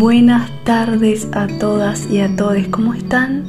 Buenas 0.00 0.50
tardes 0.64 1.28
a 1.32 1.46
todas 1.46 2.10
y 2.10 2.20
a 2.20 2.34
todos, 2.34 2.56
¿cómo 2.70 2.94
están? 2.94 3.44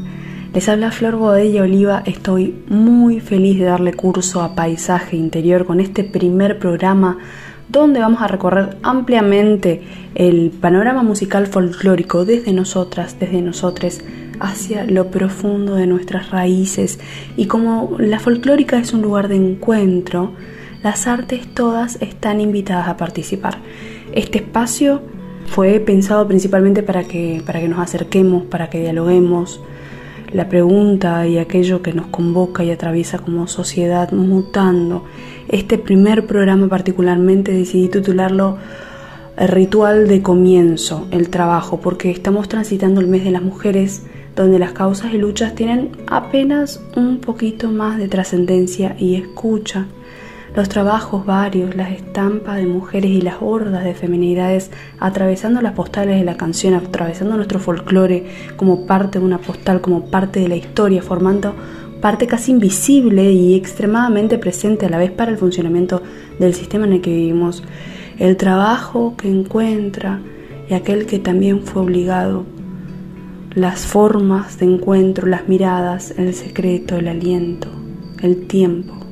Les 0.54 0.67
habla 0.67 0.91
Flor 0.91 1.15
Bodella 1.15 1.61
Oliva, 1.61 2.04
estoy 2.05 2.65
muy 2.67 3.21
feliz 3.21 3.57
de 3.57 3.63
darle 3.63 3.93
curso 3.93 4.41
a 4.41 4.53
Paisaje 4.53 5.16
Interior 5.16 5.66
con 5.66 5.79
este 5.79 6.03
primer 6.03 6.59
programa 6.59 7.20
donde 7.70 8.02
vamos 8.02 8.21
a 8.21 8.27
recorrer 8.27 8.75
ampliamente 8.84 9.81
el 10.13 10.52
panorama 10.52 11.03
musical 11.03 11.48
folclórico 11.48 12.25
desde 12.25 12.52
nosotras, 12.52 13.18
desde 13.18 13.41
nosotres, 13.41 14.04
hacia 14.41 14.83
lo 14.83 15.09
profundo 15.09 15.75
de 15.75 15.88
nuestras 15.88 16.31
raíces 16.31 16.99
y 17.38 17.45
como 17.45 17.95
la 17.97 18.20
folclórica 18.20 18.77
es 18.77 18.91
un 18.91 19.02
lugar 19.02 19.29
de 19.29 19.38
encuentro, 19.38 20.34
las 20.84 21.07
artes 21.07 21.48
todas 21.54 21.95
están 22.02 22.41
invitadas 22.41 22.90
a 22.90 22.98
participar. 22.98 23.59
Este 24.12 24.40
espacio 24.40 25.02
fue 25.48 25.80
pensado 25.80 26.27
principalmente 26.27 26.84
para 26.84 27.04
que, 27.04 27.41
para 27.45 27.59
que 27.59 27.68
nos 27.68 27.80
acerquemos, 27.80 28.44
para 28.45 28.70
que 28.70 28.80
dialoguemos. 28.80 29.62
La 30.32 30.48
pregunta 30.48 31.27
y 31.27 31.38
aquello 31.38 31.82
que 31.82 31.91
nos 31.91 32.08
convoca 32.08 32.63
y 32.63 32.72
atraviesa 32.72 33.20
como 33.20 33.48
sociedad 33.48 34.12
mutando. 34.13 35.04
Este 35.49 35.77
primer 35.77 36.26
programa 36.26 36.70
particularmente 36.70 37.52
decidí 37.52 37.90
titularlo 37.90 38.58
ritual 39.38 40.08
de 40.08 40.22
comienzo, 40.22 41.08
el 41.12 41.30
trabajo, 41.30 41.82
porque 41.82 42.12
estamos 42.12 42.48
transitando 42.48 43.02
el 43.02 43.08
mes 43.08 43.23
de 43.23 43.32
las 43.32 43.41
mujeres, 43.41 44.05
donde 44.35 44.60
las 44.60 44.71
causas 44.71 45.13
y 45.13 45.18
luchas 45.18 45.55
tienen 45.55 45.90
apenas 46.08 46.82
un 46.96 47.20
poquito 47.20 47.70
más 47.70 47.98
de 47.98 48.08
trascendencia 48.08 48.96
y 48.98 49.16
escucha 49.16 49.88
los 50.55 50.68
trabajos 50.68 51.26
varios, 51.26 51.76
las 51.76 51.91
estampas 51.91 52.57
de 52.57 52.66
mujeres 52.66 53.10
y 53.10 53.21
las 53.21 53.35
hordas 53.40 53.84
de 53.84 53.94
feminidades 53.94 54.71
atravesando 54.99 55.62
las 55.62 55.74
postales 55.74 56.20
de 56.20 56.26
la 56.26 56.35
canción, 56.35 56.74
atravesando 56.74 57.35
nuestro 57.38 57.60
folclore 57.60 58.26
como 58.58 58.85
parte 58.85 59.20
de 59.20 59.26
una 59.26 59.38
postal, 59.38 59.80
como 59.80 60.05
parte 60.08 60.41
de 60.41 60.49
la 60.49 60.55
historia, 60.55 61.02
formando 61.02 61.55
parte 62.02 62.27
casi 62.27 62.52
invisible 62.52 63.32
y 63.32 63.55
extremadamente 63.55 64.38
presente 64.38 64.88
a 64.88 64.90
la 64.90 64.97
vez 64.97 65.12
para 65.12 65.31
el 65.31 65.38
funcionamiento 65.38 66.02
del 66.40 66.53
sistema 66.53 66.86
en 66.86 66.94
el 66.94 67.02
que 67.02 67.13
vivimos. 67.13 67.63
El 68.18 68.36
trabajo 68.38 69.16
que 69.16 69.30
encuentra 69.30 70.19
y 70.69 70.74
aquel 70.74 71.06
que 71.06 71.19
también 71.19 71.62
fue 71.62 71.81
obligado. 71.81 72.44
Las 73.53 73.86
formas 73.86 74.58
de 74.58 74.66
encuentro, 74.66 75.28
las 75.28 75.47
miradas, 75.47 76.13
el 76.18 76.34
secreto, 76.34 76.97
el 76.97 77.08
aliento, 77.08 77.68
el 78.22 78.47
tiempo. 78.47 79.10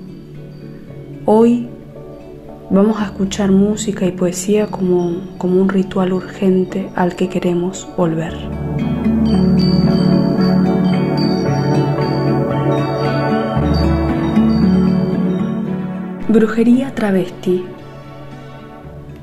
Hoy 1.31 1.67
vamos 2.71 2.99
a 2.99 3.05
escuchar 3.05 3.51
música 3.51 4.03
y 4.03 4.11
poesía 4.11 4.65
como, 4.65 5.37
como 5.37 5.61
un 5.61 5.69
ritual 5.69 6.11
urgente 6.11 6.89
al 6.95 7.15
que 7.15 7.29
queremos 7.29 7.87
volver. 7.95 8.33
Brujería 16.29 16.95
travesti. 16.95 17.63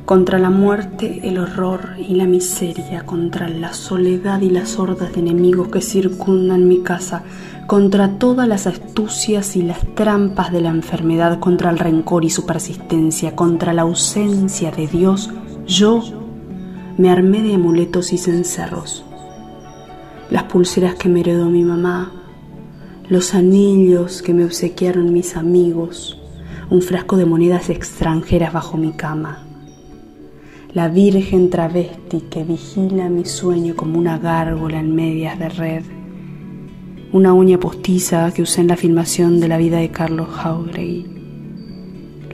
Contra 0.07 0.39
la 0.39 0.51
muerte, 0.51 1.19
el 1.25 1.37
horror 1.37 1.97
y 1.99 2.15
la 2.15 2.27
miseria, 2.27 3.05
contra 3.05 3.49
la 3.49 3.73
soledad 3.73 4.41
y 4.41 4.51
las 4.51 4.79
hordas 4.79 5.13
de 5.13 5.19
enemigos 5.19 5.67
que 5.67 5.81
circundan 5.81 6.69
mi 6.69 6.85
casa, 6.85 7.25
contra 7.67 8.17
todas 8.17 8.47
las 8.47 8.69
astucias 8.69 9.57
y 9.57 9.63
las 9.63 9.81
trampas 9.97 10.53
de 10.53 10.61
la 10.61 10.69
enfermedad, 10.69 11.41
contra 11.41 11.71
el 11.71 11.81
rencor 11.81 12.25
y 12.25 12.31
su 12.31 12.47
persistencia, 12.47 13.35
contra 13.35 13.73
la 13.73 13.83
ausencia 13.83 14.71
de 14.71 14.87
Dios, 14.87 15.31
yo 15.67 16.01
me 16.97 17.11
armé 17.11 17.43
de 17.43 17.55
amuletos 17.55 18.13
y 18.13 18.19
cencerros. 18.19 19.05
Las 20.31 20.45
pulseras 20.45 20.95
que 20.95 21.09
me 21.09 21.19
heredó 21.19 21.51
mi 21.51 21.65
mamá, 21.65 22.13
los 23.09 23.35
anillos 23.35 24.23
que 24.23 24.35
me 24.35 24.45
obsequiaron 24.45 25.13
mis 25.13 25.37
amigos, 25.37 26.17
un 26.71 26.81
frasco 26.81 27.17
de 27.17 27.27
monedas 27.27 27.71
extranjeras 27.71 28.53
bajo 28.53 28.77
mi 28.77 28.93
cama. 28.93 29.46
La 30.77 30.89
virgen 30.89 31.49
travesti 31.49 32.21
que 32.29 32.45
vigila 32.45 33.09
mi 33.09 33.25
sueño 33.25 33.75
como 33.75 33.99
una 33.99 34.19
gárgola 34.19 34.79
en 34.79 34.95
medias 34.95 35.39
de 35.39 35.49
red 35.49 35.83
una 37.13 37.33
uña 37.33 37.59
postiza 37.59 38.31
que 38.35 38.43
usé 38.43 38.61
en 38.61 38.69
la 38.69 38.77
filmación 38.77 39.41
de 39.41 39.49
la 39.49 39.57
vida 39.57 39.79
de 39.79 39.89
Carlos 39.89 40.29
Jauregui. 40.29 41.07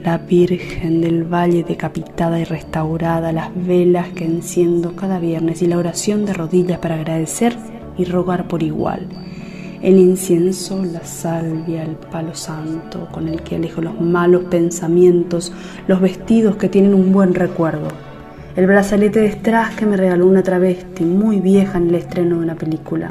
La 0.03 0.17
Virgen 0.17 0.99
del 0.99 1.23
Valle 1.23 1.63
decapitada 1.63 2.37
y 2.37 2.43
restaurada, 2.43 3.31
las 3.31 3.49
velas 3.55 4.09
que 4.09 4.25
enciendo 4.25 4.93
cada 4.93 5.19
viernes 5.19 5.61
y 5.61 5.67
la 5.67 5.77
oración 5.77 6.25
de 6.25 6.33
rodillas 6.33 6.79
para 6.79 6.95
agradecer 6.95 7.55
y 7.97 8.03
rogar 8.03 8.49
por 8.49 8.61
igual. 8.61 9.07
El 9.81 9.97
incienso, 9.97 10.83
la 10.83 11.05
salvia, 11.05 11.83
el 11.83 11.95
palo 11.95 12.35
santo 12.35 13.07
con 13.09 13.29
el 13.29 13.41
que 13.41 13.55
alejo 13.55 13.79
los 13.79 14.01
malos 14.01 14.43
pensamientos, 14.51 15.53
los 15.87 16.01
vestidos 16.01 16.57
que 16.57 16.67
tienen 16.67 16.93
un 16.93 17.13
buen 17.13 17.33
recuerdo. 17.33 18.02
El 18.55 18.67
brazalete 18.67 19.19
de 19.19 19.31
strass 19.31 19.73
que 19.73 19.87
me 19.87 19.97
regaló 19.97 20.27
una 20.27 20.43
travesti 20.43 21.03
muy 21.05 21.39
vieja 21.39 21.79
en 21.79 21.87
el 21.87 21.95
estreno 21.95 22.37
de 22.37 22.43
una 22.43 22.53
película. 22.53 23.09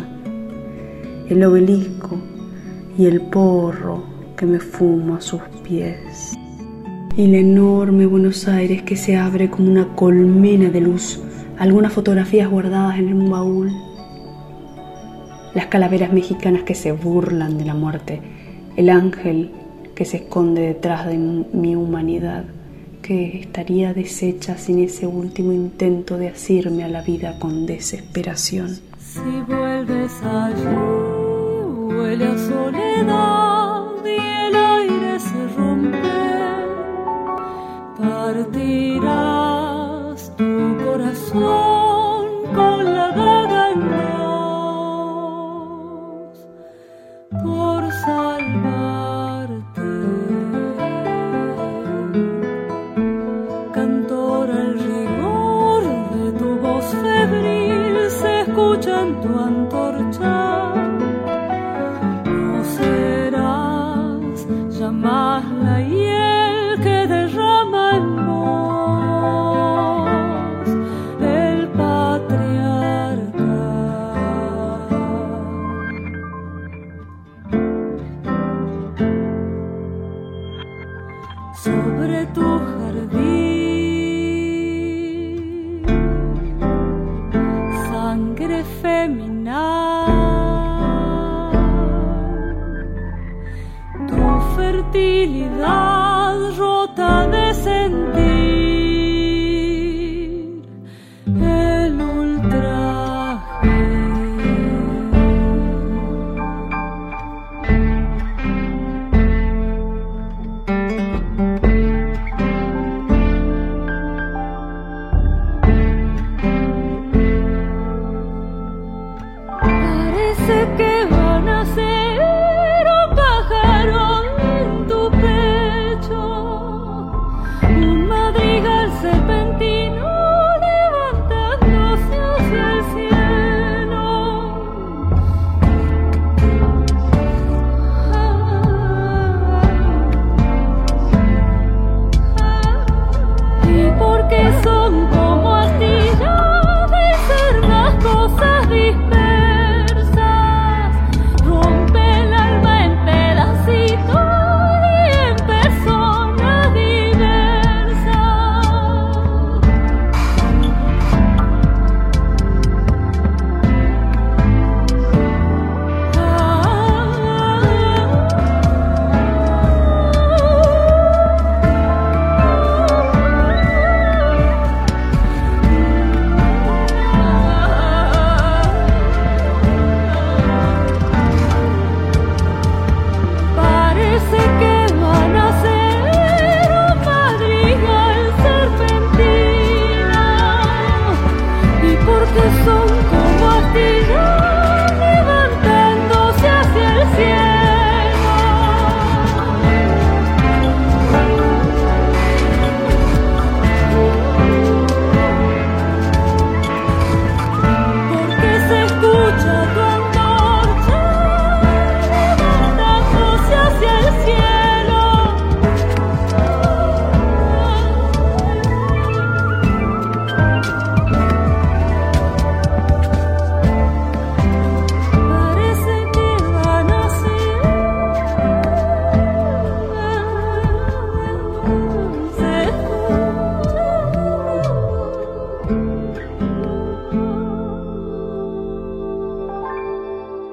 El 1.28 1.42
obelisco 1.42 2.16
y 2.97 3.06
el 3.06 3.22
porro 3.22 4.04
que 4.36 4.47
me 4.47 4.60
fumo 4.60 5.16
a 5.16 5.20
sus 5.20 5.41
pies. 5.64 6.38
Y 7.16 7.26
la 7.26 7.38
enorme 7.38 8.06
Buenos 8.06 8.47
Aires 8.47 8.82
que 8.82 8.94
se 8.94 9.16
abre 9.16 9.50
como 9.50 9.69
una 9.69 9.97
colmena 9.97 10.70
de 10.70 10.81
luz, 10.81 11.20
algunas 11.58 11.92
fotografías 11.92 12.48
guardadas 12.48 13.00
en 13.00 13.12
un 13.12 13.28
baúl, 13.28 13.72
las 15.54 15.66
calaveras 15.66 16.12
mexicanas 16.12 16.62
que 16.62 16.76
se 16.76 16.92
burlan 16.92 17.58
de 17.58 17.64
la 17.64 17.75
muerte, 17.75 18.20
el 18.76 18.91
ángel 18.91 19.50
que 19.97 20.04
se 20.04 20.19
esconde 20.19 20.62
detrás 20.62 21.08
de 21.08 21.19
mi 21.19 21.75
humanidad, 21.75 22.44
que 23.02 23.40
estaría 23.40 23.92
deshecha 23.92 24.56
sin 24.56 24.78
ese 24.78 25.06
último 25.06 25.52
intento 25.52 26.16
de 26.16 26.28
asirme 26.28 26.84
a 26.84 26.88
la 26.88 27.02
vida 27.02 27.38
con 27.38 27.66
desesperación. 27.66 28.78
Si 28.98 29.20
vuelves 29.46 30.12
allí 30.22 30.64
huele 31.94 32.26
a 32.26 32.38
soledad 32.38 33.84
y 34.04 34.46
el 34.46 34.61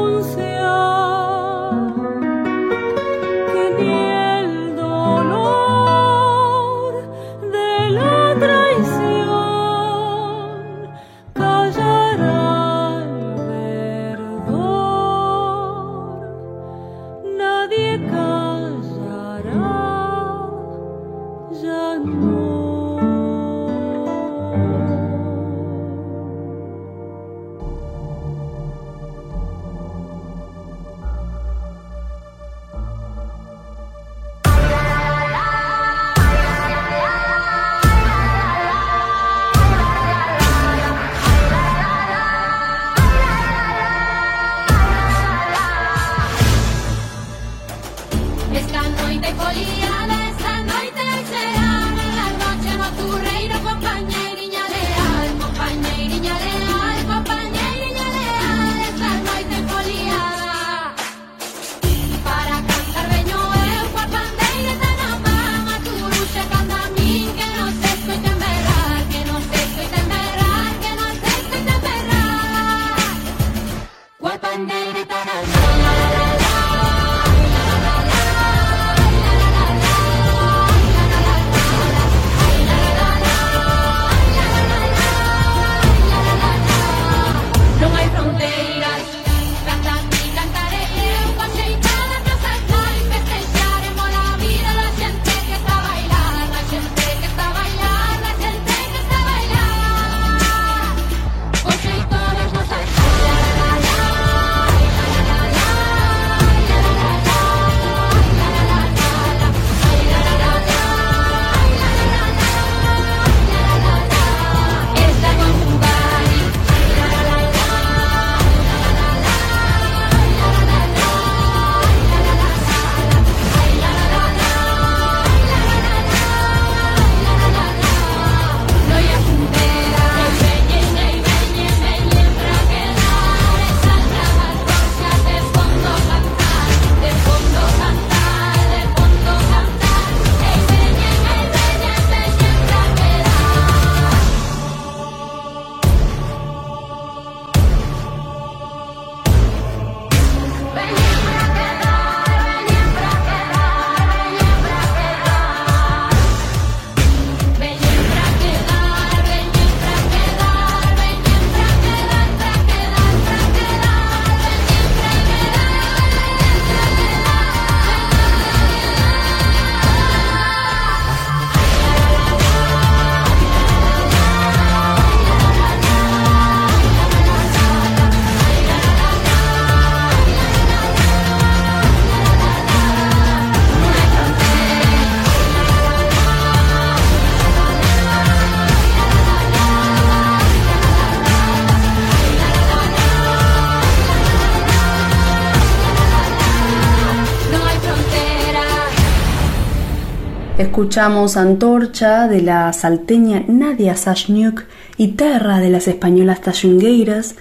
Escuchamos 200.60 201.38
Antorcha 201.38 202.28
de 202.28 202.42
la 202.42 202.74
salteña 202.74 203.46
Nadia 203.48 203.96
Sashniuk 203.96 204.66
y 204.98 205.13
Terra 205.13 205.60
de 205.60 205.70
las 205.70 205.88
españolas 205.88 206.42
Tayungueiras 206.42 207.36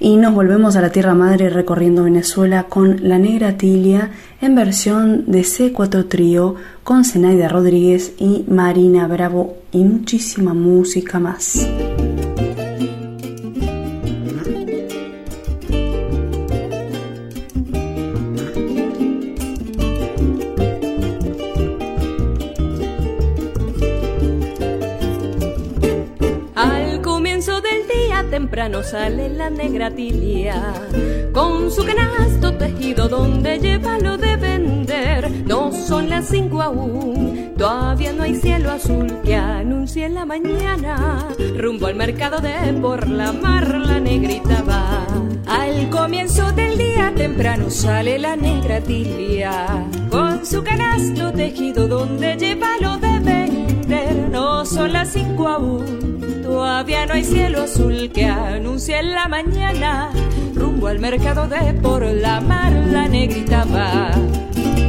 y 0.00 0.16
nos 0.16 0.34
volvemos 0.34 0.74
a 0.74 0.80
la 0.82 0.90
tierra 0.90 1.14
madre 1.14 1.48
recorriendo 1.48 2.02
Venezuela 2.02 2.64
con 2.64 3.08
La 3.08 3.20
Negra 3.20 3.56
Tilia 3.56 4.10
en 4.40 4.56
versión 4.56 5.30
de 5.30 5.42
C4 5.42 6.08
Trío 6.08 6.56
con 6.82 7.04
Zenaida 7.04 7.48
Rodríguez 7.48 8.14
y 8.18 8.44
Marina 8.48 9.06
Bravo 9.06 9.58
y 9.70 9.84
muchísima 9.84 10.52
música 10.52 11.20
más. 11.20 11.68
Temprano 28.26 28.82
sale 28.82 29.28
la 29.28 29.50
negra 29.50 29.90
tilia 29.90 30.72
con 31.32 31.70
su 31.70 31.84
canasto 31.84 32.54
tejido 32.56 33.08
donde 33.08 33.58
lleva 33.58 33.98
lo 33.98 34.16
de 34.16 34.36
vender. 34.36 35.30
No 35.46 35.70
son 35.70 36.08
las 36.08 36.28
cinco 36.28 36.62
aún, 36.62 37.52
todavía 37.56 38.12
no 38.12 38.22
hay 38.22 38.34
cielo 38.36 38.70
azul 38.70 39.20
que 39.22 39.34
anuncie 39.34 40.08
la 40.08 40.24
mañana. 40.24 41.28
Rumbo 41.56 41.86
al 41.86 41.94
mercado 41.94 42.38
de 42.38 42.72
por 42.80 43.08
la 43.08 43.32
mar 43.32 43.68
la 43.68 44.00
negrita 44.00 44.62
va. 44.62 45.06
Al 45.46 45.90
comienzo 45.90 46.50
del 46.52 46.76
día 46.78 47.12
temprano 47.14 47.70
sale 47.70 48.18
la 48.18 48.34
negra 48.36 48.80
tilia 48.80 49.66
con 50.10 50.44
su 50.44 50.62
canasto 50.62 51.32
tejido 51.32 51.86
donde 51.86 52.36
lleva 52.36 52.68
lo 52.80 52.96
de. 52.96 53.05
Son 54.64 54.92
las 54.92 55.10
cinco 55.10 55.48
aún 55.48 56.42
Todavía 56.42 57.06
no 57.06 57.14
hay 57.14 57.24
cielo 57.24 57.62
azul 57.62 58.10
que 58.12 58.24
anuncie 58.24 58.98
en 58.98 59.10
la 59.10 59.28
mañana. 59.28 60.10
Rumbo 60.54 60.86
al 60.86 60.98
mercado 60.98 61.46
de 61.48 61.74
por 61.74 62.02
la 62.02 62.40
mar 62.40 62.72
la 62.72 63.08
negrita 63.08 63.64
va. 63.64 64.10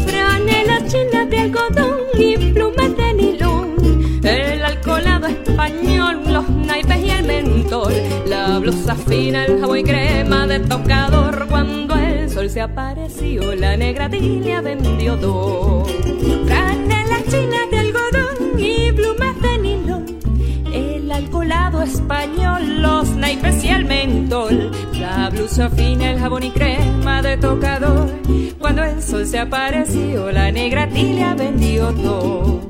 Franela 0.06 0.86
china 0.88 1.26
de 1.26 1.40
algodón 1.40 2.00
y 2.18 2.38
plumas 2.54 2.96
de 2.96 3.14
nilón. 3.14 3.76
El 4.24 4.64
alcoholado 4.64 5.28
español, 5.28 6.22
los 6.28 6.50
naipes 6.50 7.04
y 7.04 7.10
el 7.10 7.24
mentol. 7.26 7.94
La 8.28 8.60
blusa 8.60 8.96
fina, 8.96 9.46
el 9.46 9.60
jabón 9.60 9.80
y 9.80 9.84
crema 9.84 10.48
de 10.48 10.60
tocador. 10.60 11.48
Cuando 11.50 11.96
el 11.96 12.30
sol 12.30 12.50
se 12.50 12.62
apareció, 12.62 13.56
la 13.56 13.76
negra 13.76 14.10
tilia 14.10 14.62
vendió 14.62 15.18
dos. 15.18 15.92
la 16.48 17.24
china 17.30 17.58
de 17.72 17.77
La 25.58 25.70
blusa 25.70 25.84
fina, 25.84 26.12
el 26.12 26.20
jabón 26.20 26.44
y 26.44 26.52
crema 26.52 27.24
de 27.24 27.36
tocador. 27.36 28.12
Cuando 28.60 28.84
el 28.84 29.02
sol 29.02 29.26
se 29.26 29.40
apareció, 29.40 30.32
la 30.32 30.52
negra 30.52 30.88
tilia 30.88 31.34
vendió 31.34 31.92
todo. 31.96 32.62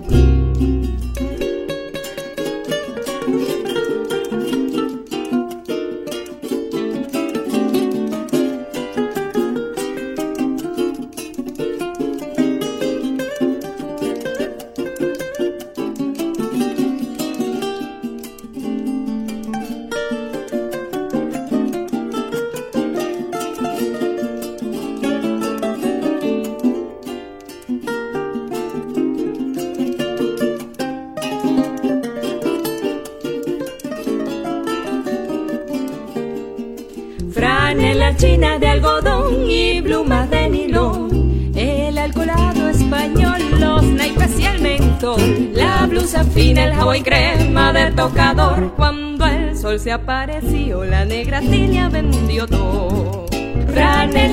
Se 49.79 49.91
apareció, 49.91 50.85
la 50.85 51.05
negra 51.05 51.39
tilia 51.39 51.89
vendió 51.89 52.47
todo. 52.47 53.25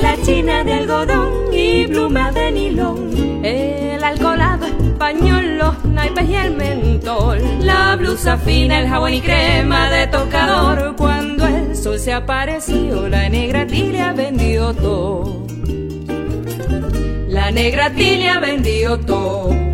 la 0.01 0.17
china 0.23 0.63
de 0.63 0.73
algodón 0.73 1.53
y 1.53 1.87
pluma 1.87 2.31
de 2.31 2.51
nilón. 2.51 3.45
El 3.45 4.03
alcoholado 4.03 4.65
español, 4.65 5.57
los 5.57 5.85
naipes 5.85 6.29
y 6.29 6.35
el 6.35 6.55
mentol. 6.55 7.39
La 7.61 7.95
blusa 7.95 8.37
fina, 8.37 8.79
el 8.79 8.87
jabón 8.87 9.13
y 9.13 9.21
crema 9.21 9.89
de 9.89 10.07
tocador. 10.07 10.95
Cuando 10.95 11.45
el 11.45 11.75
sol 11.75 11.99
se 11.99 12.13
apareció, 12.13 13.07
la 13.07 13.29
negra 13.29 13.67
tilia 13.67 14.13
vendió 14.13 14.73
todo. 14.73 15.45
La 17.27 17.51
negra 17.51 17.91
tilia 17.91 18.39
vendió 18.39 18.97
todo. 18.99 19.64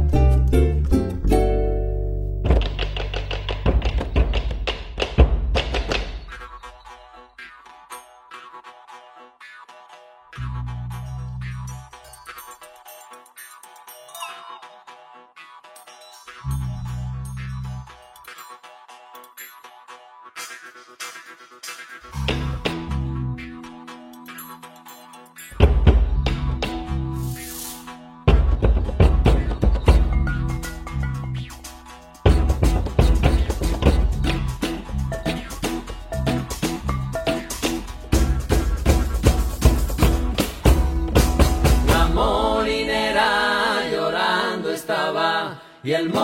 Y 45.92 46.21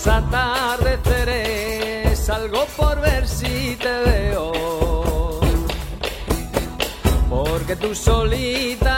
los 0.00 0.06
atas 0.06 0.80
salgo 2.16 2.64
por 2.76 3.00
ver 3.02 3.28
si 3.28 3.76
te 3.76 3.94
veo. 4.06 4.50
Porque 7.28 7.76
tú 7.76 7.94
solita 7.94 8.89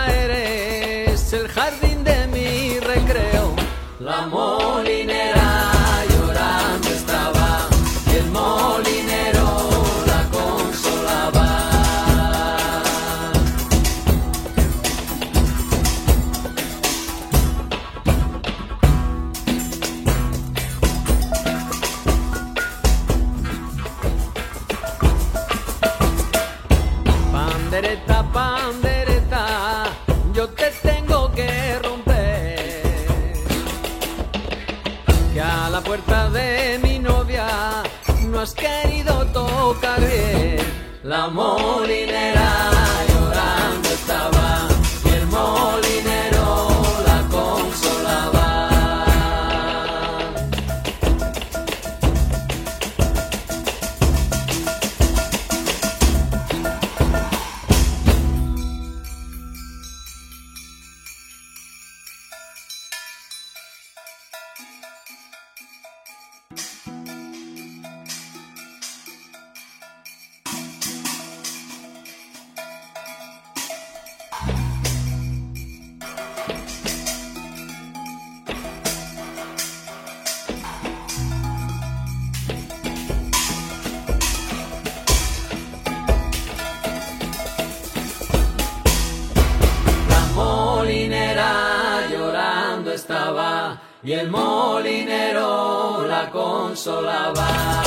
y 94.02 94.12
el 94.12 94.30
molinero 94.30 96.06
la 96.06 96.30
consolaba. 96.30 97.82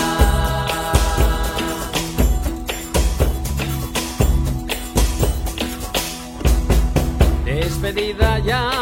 despedida 7.86 8.40
ya 8.40 8.75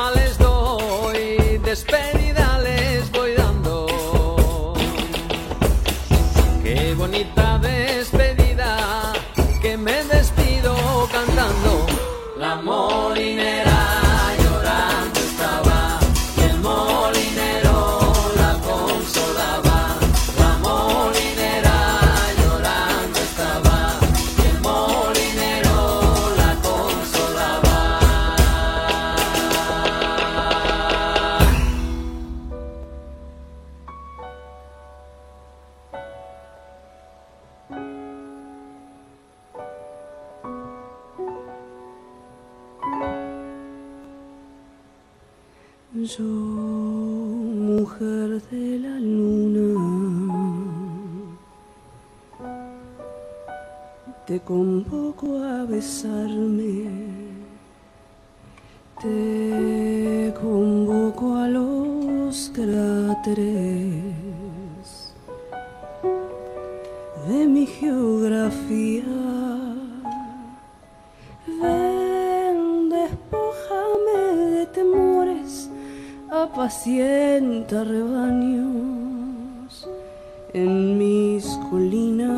mis 81.34 81.48
colinas. 81.70 82.30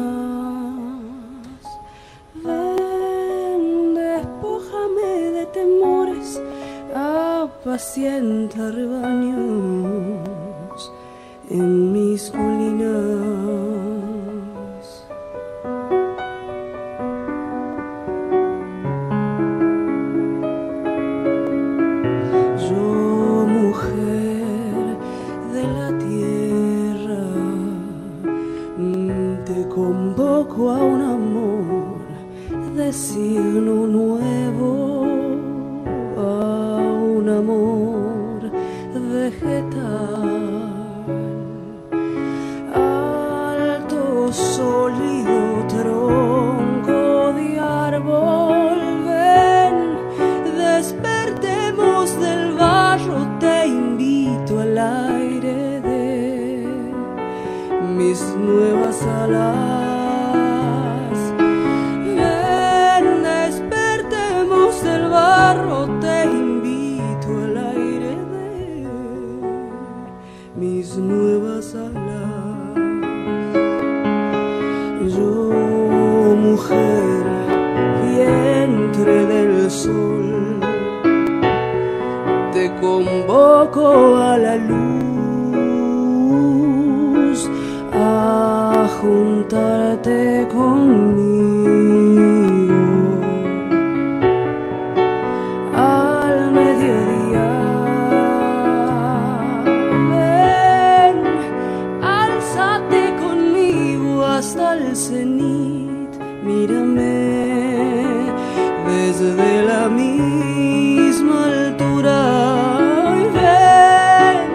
Ven, 2.35 3.93
despójame 3.95 5.11
de 5.35 5.45
temores, 5.47 6.41
apacienta 6.95 8.71
rebaños. 8.71 10.21
cenit, 104.95 106.11
mírame 106.43 107.17
desde 108.87 109.63
la 109.63 109.89
misma 109.89 111.45
altura. 111.45 112.19
Y 113.19 113.23
ven, 113.37 114.51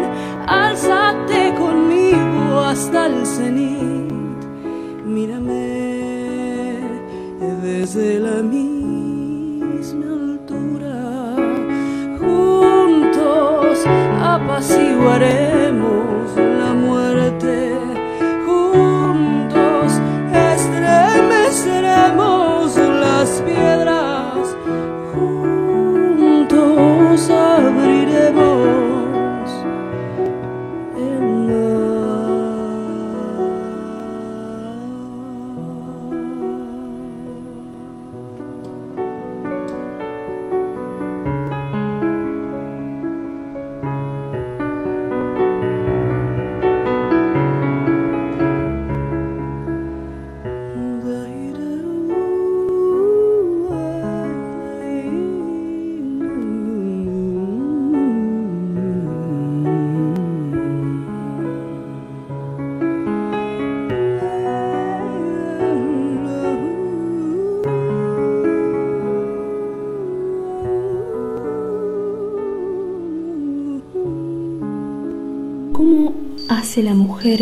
alzate 0.47 1.55
conmigo 1.59 2.61
hasta 2.61 3.07
el 3.07 3.27
cenit, 3.27 4.41
mírame 5.05 5.69
desde 7.63 8.19
la 8.21 8.43
misma 8.43 10.07
altura. 10.07 11.37
Juntos 12.19 13.87
apaciguaré. 14.23 15.60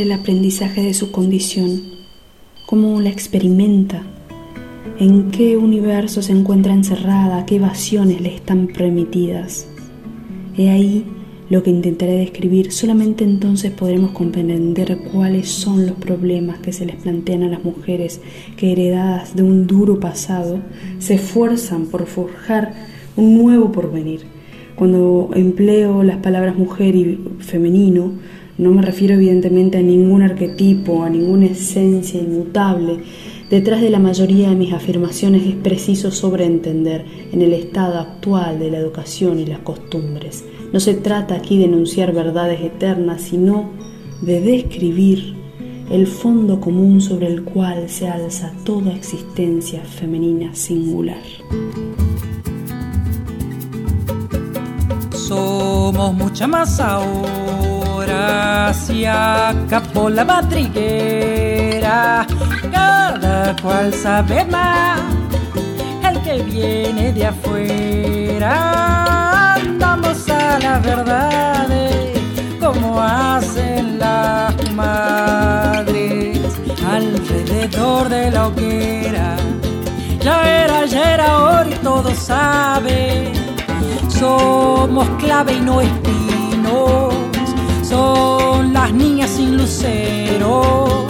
el 0.09 0.13
aprendizaje 0.13 0.81
de 0.81 0.95
su 0.95 1.11
condición, 1.11 1.83
cómo 2.65 2.99
la 3.03 3.11
experimenta, 3.11 4.05
en 4.99 5.31
qué 5.31 5.59
universo 5.59 6.23
se 6.23 6.33
encuentra 6.33 6.73
encerrada, 6.73 7.45
qué 7.45 7.57
evasiones 7.57 8.23
le 8.23 8.35
están 8.35 8.69
permitidas. 8.69 9.69
He 10.57 10.71
ahí 10.71 11.05
lo 11.51 11.63
que 11.63 11.69
intentaré 11.69 12.13
describir, 12.13 12.73
solamente 12.73 13.23
entonces 13.23 13.71
podremos 13.71 14.13
comprender 14.13 14.99
cuáles 15.13 15.51
son 15.51 15.87
los 15.87 15.97
problemas 15.97 16.59
que 16.61 16.73
se 16.73 16.87
les 16.87 16.97
plantean 16.97 17.43
a 17.43 17.49
las 17.49 17.63
mujeres 17.63 18.23
que 18.57 18.73
heredadas 18.73 19.37
de 19.37 19.43
un 19.43 19.67
duro 19.67 20.01
pasado 20.01 20.59
se 21.01 21.17
esfuerzan 21.17 21.85
por 21.85 22.07
forjar 22.07 22.73
un 23.15 23.37
nuevo 23.37 23.73
porvenir. 23.73 24.23
Cuando 24.75 25.33
empleo 25.35 26.03
las 26.03 26.17
palabras 26.19 26.57
mujer 26.57 26.97
y 26.97 27.19
femenino, 27.41 28.13
no 28.59 28.73
me 28.73 28.83
refiero 28.83 29.15
evidentemente 29.15 29.79
a 29.79 29.83
ningún 29.83 30.23
arquetipo, 30.23 31.05
a 31.05 31.11
ninguna 31.11 31.47
esencia 31.47 32.21
inmutable. 32.21 32.99
Detrás 33.49 33.81
de 33.81 33.89
la 33.89 33.99
mayoría 33.99 34.51
de 34.51 34.57
mis 34.57 34.73
afirmaciones 34.73 35.47
es 35.47 35.55
preciso 35.55 36.11
sobreentender 36.11 37.05
en 37.33 37.41
el 37.41 37.55
estado 37.55 37.99
actual 37.99 38.59
de 38.59 38.71
la 38.71 38.79
educación 38.79 39.39
y 39.39 39.47
las 39.47 39.61
costumbres. 39.61 40.45
No 40.73 40.81
se 40.81 40.95
trata 40.95 41.35
aquí 41.35 41.57
de 41.57 41.65
enunciar 41.65 42.13
verdades 42.13 42.61
eternas, 42.61 43.23
sino 43.23 43.71
de 44.21 44.41
describir 44.41 45.35
el 45.91 46.07
fondo 46.07 46.61
común 46.61 47.01
sobre 47.01 47.29
el 47.29 47.45
cual 47.45 47.89
se 47.89 48.09
alza 48.09 48.53
toda 48.65 48.93
existencia 48.93 49.81
femenina 49.83 50.55
singular. 50.55 51.23
Somos 55.15 56.15
mucha 56.15 56.47
más 56.47 56.81
ahora, 56.81 57.78
si 58.75 59.05
acabó 59.05 60.11
la 60.11 60.25
madriguera, 60.25 62.27
cada 62.73 63.55
cual 63.63 63.95
sabe 63.95 64.45
más, 64.47 65.01
el 66.09 66.21
que 66.23 66.43
viene 66.43 67.13
de 67.13 67.27
afuera 67.27 68.79
las 70.61 70.83
verdades 70.83 72.19
como 72.61 73.01
hacen 73.01 73.99
las 73.99 74.55
madres 74.73 76.39
alrededor 76.87 78.09
de 78.09 78.31
la 78.31 78.49
hoguera. 78.49 79.37
Ya 80.21 80.65
era, 80.65 80.85
ya 80.87 81.15
era 81.15 81.39
hora 81.39 81.71
y 81.71 81.75
todo 81.83 82.11
sabe. 82.15 83.33
Somos 84.09 85.09
clave 85.19 85.55
y 85.55 85.61
no 85.61 85.81
espinos. 85.81 87.18
Son 87.89 88.73
las 88.73 88.93
niñas 88.93 89.31
sin 89.31 89.57
lucero. 89.57 91.07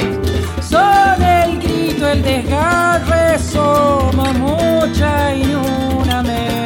Son 0.61 1.23
el 1.23 1.59
grito, 1.61 2.09
el 2.09 2.23
desgarre. 2.23 3.39
Somos 3.39 4.35
mucha 4.35 5.35
y 5.35 5.55
una 5.55 6.23
menos 6.23 6.59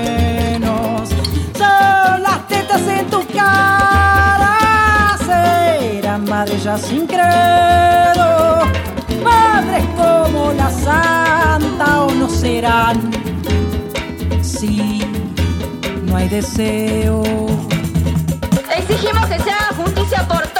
en 2.88 3.06
tu 3.10 3.20
cara 3.26 5.16
serán 5.26 6.24
madres 6.24 6.64
ya 6.64 6.78
sin 6.78 7.06
credo, 7.06 8.60
madres 9.22 9.84
como 9.96 10.52
la 10.52 10.70
santa 10.70 12.04
o 12.04 12.10
no 12.12 12.28
serán. 12.28 13.10
Si 14.42 15.02
no 16.04 16.16
hay 16.16 16.28
deseo, 16.28 17.22
exigimos 18.76 19.26
que 19.26 19.38
sea 19.40 19.61
justicia 20.12 20.28
por 20.28 20.51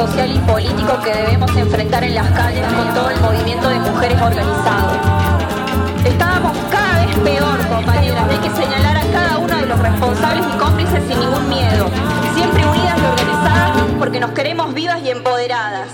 social 0.00 0.34
y 0.34 0.38
político 0.50 0.98
que 1.04 1.12
debemos 1.12 1.54
enfrentar 1.54 2.02
en 2.02 2.14
las 2.14 2.30
calles 2.30 2.66
con 2.72 2.94
todo 2.94 3.10
el 3.10 3.20
movimiento 3.20 3.68
de 3.68 3.78
mujeres 3.80 4.18
organizado. 4.18 4.92
Estábamos 6.06 6.56
cada 6.70 7.04
vez 7.04 7.18
peor, 7.18 7.58
compañeras. 7.68 8.24
Hay 8.30 8.38
que 8.38 8.48
señalar 8.48 8.96
a 8.96 9.02
cada 9.12 9.36
uno 9.36 9.54
de 9.54 9.66
los 9.66 9.78
responsables 9.78 10.46
y 10.46 10.58
cómplices 10.58 11.02
sin 11.06 11.20
ningún 11.20 11.46
miedo. 11.50 11.90
Siempre 12.34 12.66
unidas 12.66 12.96
y 12.98 13.04
organizadas 13.04 13.70
porque 13.98 14.20
nos 14.20 14.30
queremos 14.30 14.72
vivas 14.72 15.00
y 15.04 15.10
empoderadas. 15.10 15.88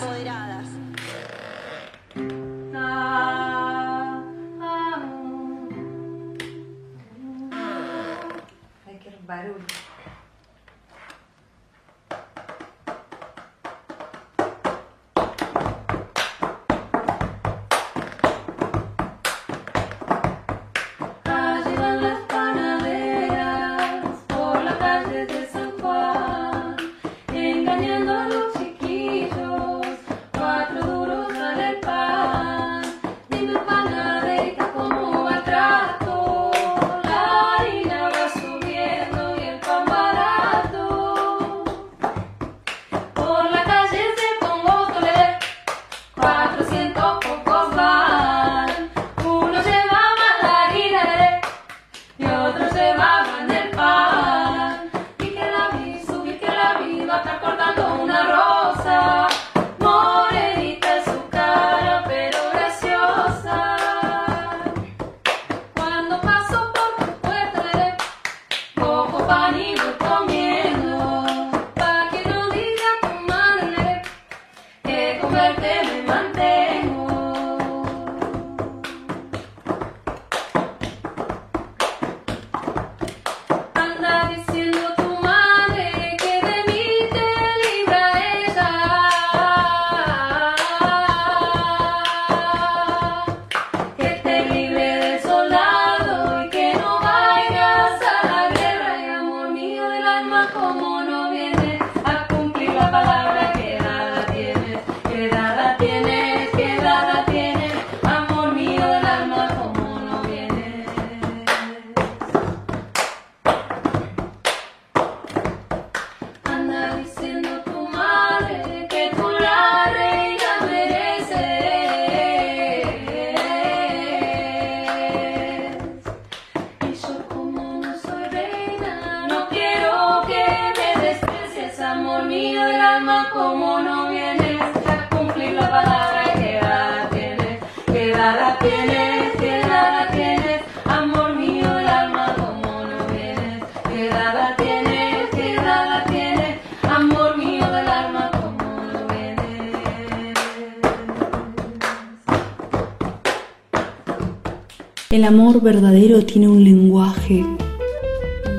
El 155.17 155.25
amor 155.25 155.63
verdadero 155.63 156.27
tiene 156.27 156.47
un 156.47 156.63
lenguaje, 156.63 157.43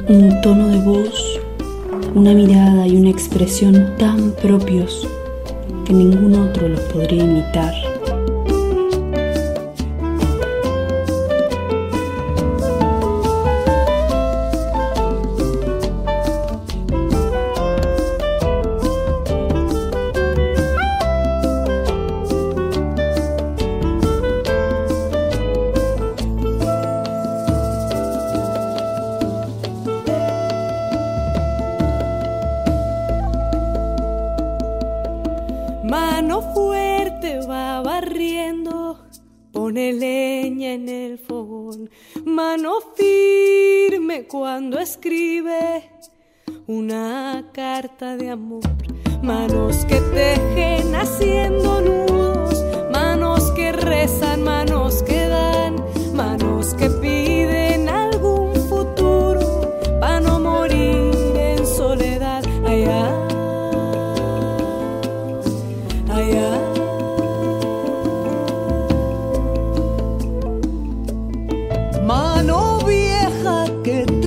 un 0.10 0.42
tono 0.42 0.70
de 0.70 0.80
voz, 0.80 1.40
una 2.16 2.34
mirada 2.34 2.88
y 2.88 2.96
una 2.96 3.12
expresión 3.12 3.94
tan 4.00 4.32
propios 4.32 5.08
que 5.86 5.94
ningún 5.94 6.34
otro 6.34 6.68
los 6.68 6.80
podría 6.80 7.26
imitar. 7.26 7.76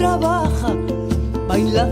trabaja, 0.00 0.72
baila 1.48 1.84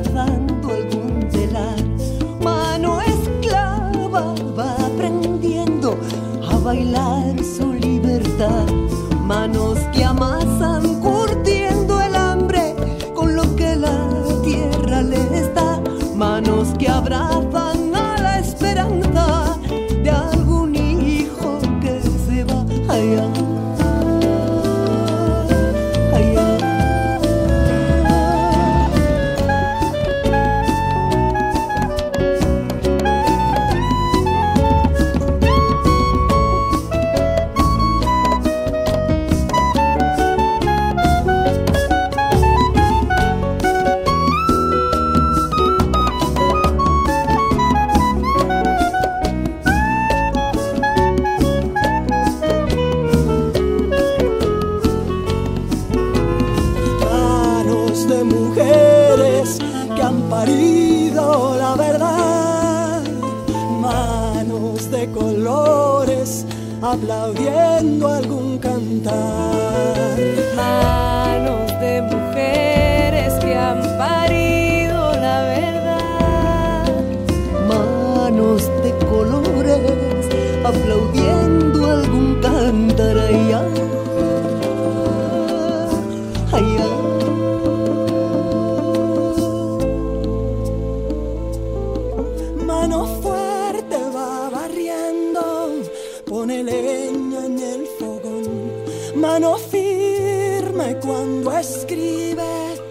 cuando 101.09 101.57
escribes 101.57 102.83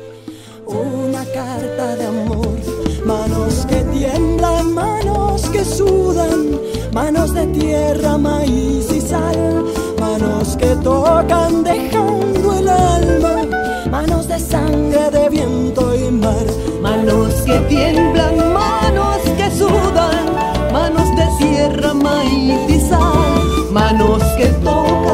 una 0.66 1.24
carta 1.26 1.96
de 1.96 2.06
amor. 2.08 2.58
Manos 3.06 3.66
que 3.70 3.76
tiemblan, 3.96 4.74
manos 4.74 5.42
que 5.52 5.64
sudan, 5.64 6.60
manos 6.94 7.36
de 7.36 7.46
tierra, 7.48 8.18
maíz 8.18 8.92
y 8.92 9.02
sal, 9.02 9.66
manos 10.00 10.58
que 10.58 10.76
tocan 10.78 11.64
dejando 11.64 12.54
el 12.60 12.68
alma, 12.68 13.36
manos 13.92 14.28
de 14.28 14.40
sangre, 14.40 15.12
de 15.12 15.30
viento 15.30 15.94
y 15.96 16.12
mar, 16.12 16.48
manos 16.82 17.36
que 17.46 17.60
tiemblan, 17.70 18.36
manos 18.52 19.22
que 19.38 19.48
sudan, 19.52 20.26
manos 20.74 21.08
de 21.20 21.28
tierra, 21.46 21.94
maíz 21.94 22.68
y 22.68 22.80
sal, 22.80 23.72
manos 23.72 24.24
que 24.38 24.48
tocan 24.66 25.07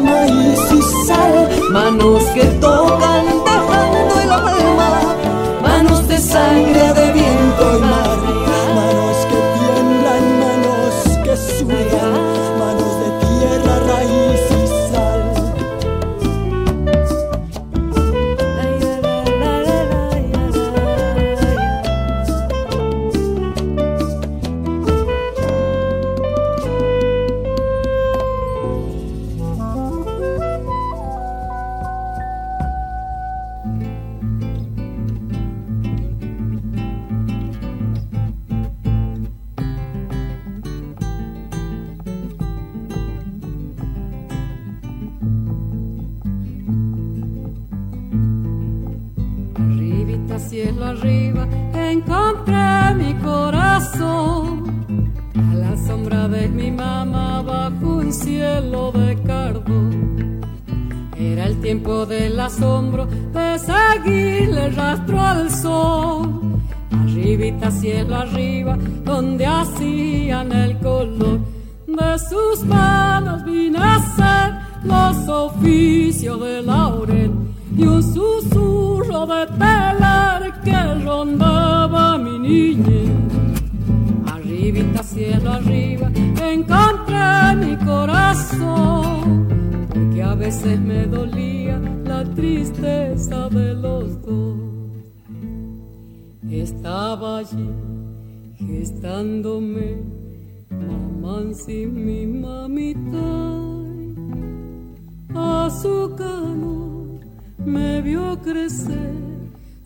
maíz 0.00 0.72
y 0.72 1.06
sal, 1.06 1.48
manos 1.72 2.22
que 2.34 2.44
tocan 2.60 3.45
Arribita 67.36 67.70
cielo 67.70 68.16
arriba, 68.16 68.78
donde 69.04 69.44
hacían 69.44 70.50
el 70.52 70.78
color 70.78 71.40
de 71.86 72.18
sus 72.18 72.64
manos 72.64 73.44
vine 73.44 73.76
a 73.78 73.98
ser 74.16 74.54
los 74.82 75.28
oficios 75.28 76.40
de 76.40 76.62
laurel 76.62 77.32
y 77.76 77.82
un 77.82 78.02
susurro 78.02 79.26
de 79.26 79.46
telar 79.48 80.62
que 80.64 80.94
rondaba 81.04 82.16
mi 82.16 82.38
niñez. 82.38 83.10
Arribita 84.32 85.02
cielo 85.02 85.52
arriba 85.52 86.10
encontré 86.42 87.54
mi 87.56 87.76
corazón 87.84 89.46
que 90.14 90.22
a 90.22 90.34
veces 90.34 90.80
me 90.80 91.04
dolía 91.04 91.78
la 92.02 92.24
tristeza 92.24 93.50
de 93.50 93.74
los 93.74 94.22
dos. 94.22 94.75
Estaba 96.60 97.38
allí 97.38 97.68
gestándome 98.56 99.98
mamá 100.70 101.52
sin 101.52 102.06
mi 102.06 102.26
mamita. 102.26 103.28
A 105.34 105.68
su 105.70 106.14
calor 106.16 107.20
me 107.64 108.00
vio 108.00 108.38
crecer, 108.42 109.14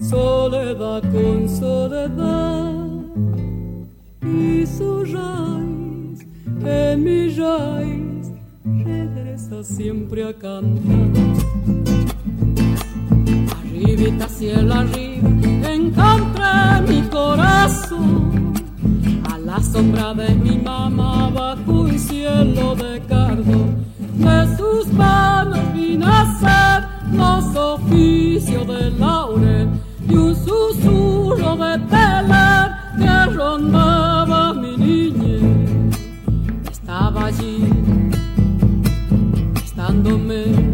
soledad 0.00 1.02
con 1.10 1.48
soledad. 1.48 2.88
Y 4.22 4.64
su 4.66 5.04
raíz 5.04 6.26
en 6.64 7.02
mi 7.02 7.28
raíz 7.30 8.30
regresa 8.64 9.64
siempre 9.64 10.24
a 10.24 10.32
cantar. 10.32 11.89
Cielo 14.00 14.72
arriba, 14.72 15.28
encontré 15.70 16.80
mi 16.88 17.02
corazón. 17.10 18.54
A 19.30 19.36
la 19.36 19.62
sombra 19.62 20.14
de 20.14 20.34
mi 20.36 20.56
mamá 20.56 21.28
bajo 21.28 21.70
un 21.82 21.98
cielo 21.98 22.74
de 22.76 22.98
cardo. 23.00 23.66
De 24.16 24.56
sus 24.56 24.90
manos 24.94 25.60
vine 25.74 26.06
a 26.06 26.24
ser 26.40 27.14
los 27.14 27.54
oficios 27.54 28.66
de 28.66 28.90
laurel 28.92 29.68
y 30.08 30.14
un 30.14 30.34
susurro 30.34 31.56
de 31.56 31.78
telar 31.90 32.94
que 32.96 33.26
rondaba 33.36 34.54
mi 34.54 34.78
niñez. 34.78 35.42
Estaba 36.72 37.26
allí, 37.26 37.68
estándome 39.62 40.69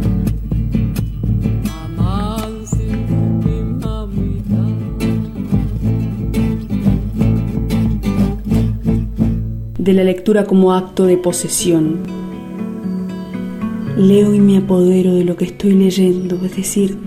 de 9.86 9.92
la 9.92 10.02
lectura 10.02 10.46
como 10.46 10.72
acto 10.72 11.04
de 11.04 11.16
posesión. 11.16 12.00
Leo 13.96 14.34
y 14.34 14.40
me 14.40 14.58
apodero 14.58 15.14
de 15.14 15.24
lo 15.24 15.36
que 15.36 15.44
estoy 15.44 15.74
leyendo, 15.74 16.44
es 16.44 16.56
decir, 16.56 16.98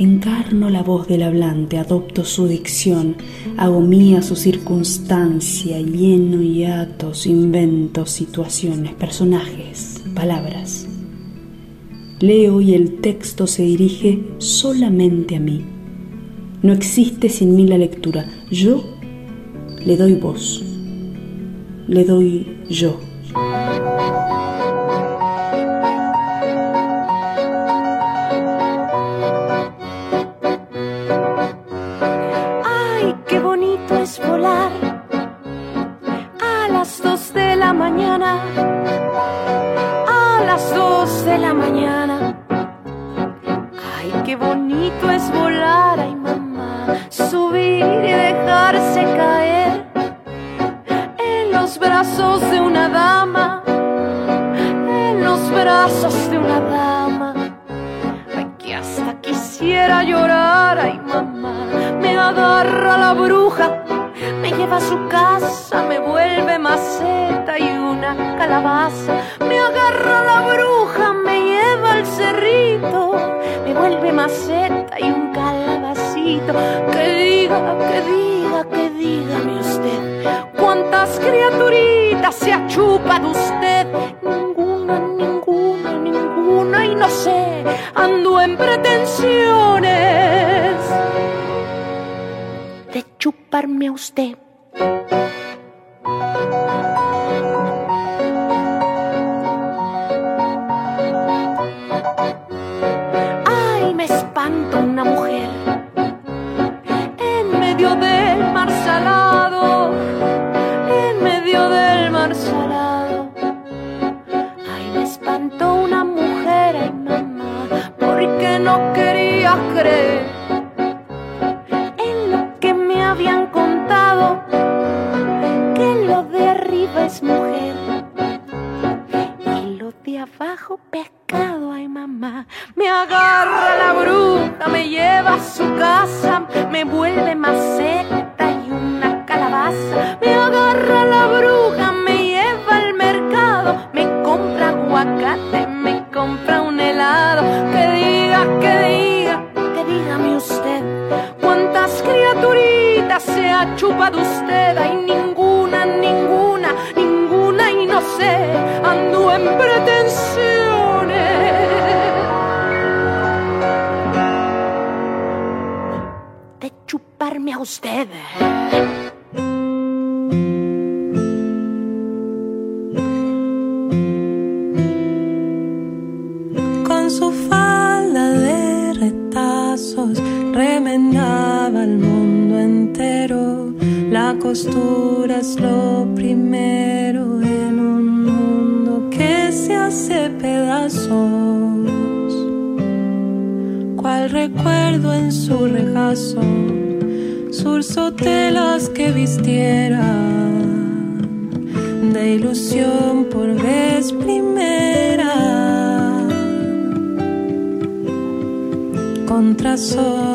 encarno 0.00 0.68
la 0.68 0.82
voz 0.82 1.06
del 1.06 1.22
hablante, 1.22 1.78
adopto 1.78 2.24
su 2.24 2.48
dicción, 2.48 3.14
hago 3.56 3.80
mía 3.80 4.20
su 4.20 4.34
circunstancia, 4.34 5.80
lleno 5.80 6.42
y 6.42 6.64
atos, 6.64 7.24
invento 7.24 8.04
situaciones, 8.04 8.94
personajes, 8.94 10.02
palabras. 10.12 10.88
Leo 12.18 12.60
y 12.60 12.74
el 12.74 12.96
texto 12.96 13.46
se 13.46 13.62
dirige 13.62 14.24
solamente 14.38 15.36
a 15.36 15.40
mí. 15.40 15.64
No 16.62 16.72
existe 16.72 17.28
sin 17.28 17.54
mí 17.54 17.68
la 17.68 17.78
lectura. 17.78 18.26
Yo 18.50 18.82
le 19.86 19.96
doy 19.96 20.14
voz 20.14 20.73
le 21.88 22.04
doy 22.04 22.46
yo. 22.70 23.13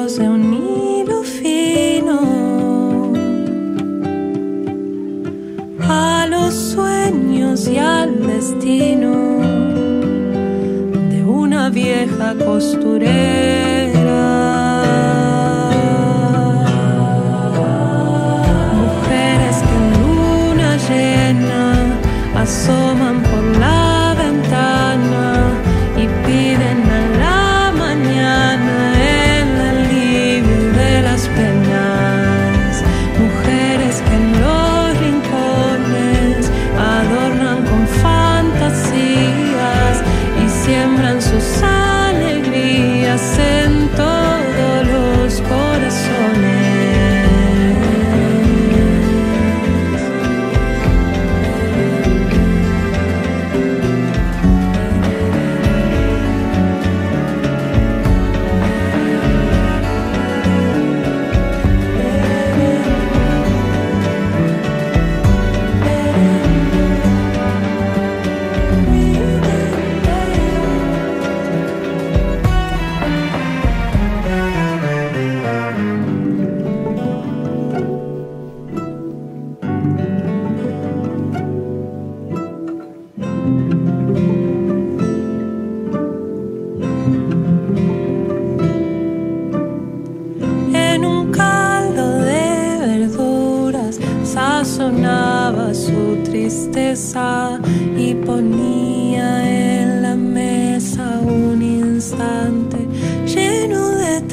lejos 0.10 0.18
de 0.18 0.30
un 0.30 0.54
hilo 0.54 1.24
fino 1.24 2.20
a 5.88 6.26
los 6.30 6.54
sueños 6.54 7.68
y 7.68 7.78
al 7.78 8.26
destino 8.26 9.12
de 11.10 11.24
una 11.24 11.70
vieja 11.70 12.36
costurera. 12.46 13.20
Mujeres 18.82 19.58
que 19.68 19.76
en 19.82 19.88
luna 20.02 20.78
llena 20.88 21.62
asoman 22.36 23.19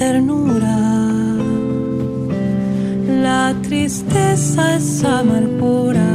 ternura. 0.07 0.79
La 3.27 3.43
tristeza 3.67 4.77
es 4.77 4.89
amargura 5.05 6.11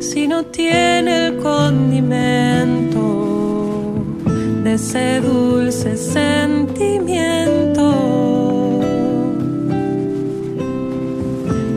si 0.00 0.26
no 0.26 0.38
tiene 0.46 1.12
el 1.26 1.36
condimento 1.36 3.04
de 4.64 4.74
ese 4.74 5.20
dulce 5.20 5.96
sentimiento 5.96 7.86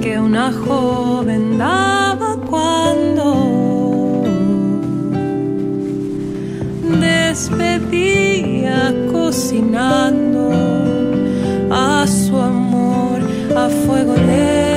que 0.01 0.19
una 0.29 0.47
joven 0.51 1.43
daba 1.59 2.31
cuando 2.49 3.25
despedía 7.07 8.77
cocinando 9.11 10.28
a 13.59 13.69
fuego 13.69 14.15
lento. 14.15 14.68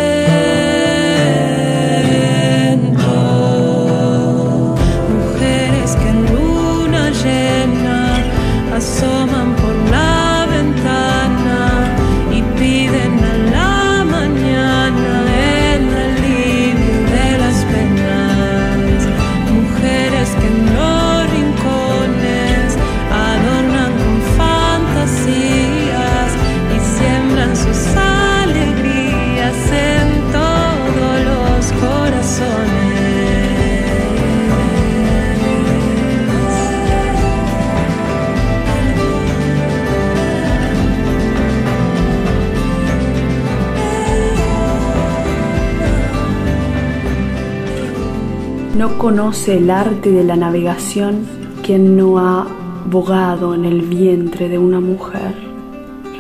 conoce 49.03 49.57
el 49.57 49.69
arte 49.69 50.13
de 50.13 50.23
la 50.23 50.37
navegación 50.37 51.27
quien 51.65 51.97
no 51.97 52.21
ha 52.21 52.47
bogado 52.89 53.53
en 53.53 53.65
el 53.65 53.83
vientre 53.83 54.49
de 54.49 54.59
una 54.59 54.79
mujer, 54.79 55.35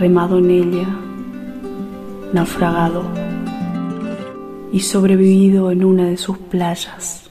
remado 0.00 0.38
en 0.38 0.50
ella, 0.50 0.88
naufragado 2.32 3.04
y 4.72 4.80
sobrevivido 4.80 5.70
en 5.70 5.84
una 5.84 6.06
de 6.06 6.16
sus 6.16 6.36
playas? 6.38 7.21